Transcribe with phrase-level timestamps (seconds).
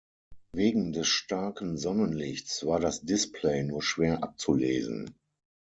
[0.51, 5.13] Wegen des starken Sonnenlichts war das Display nur schwer abzulesen.